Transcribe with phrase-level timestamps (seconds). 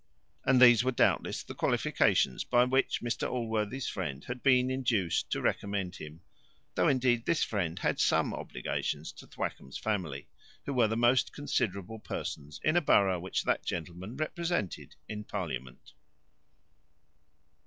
[0.45, 5.41] And these were doubtless the qualifications by which Mr Allworthy's friend had been induced to
[5.43, 6.21] recommend him;
[6.73, 10.27] though indeed this friend had some obligations to Thwackum's family,
[10.65, 15.93] who were the most considerable persons in a borough which that gentleman represented in parliament.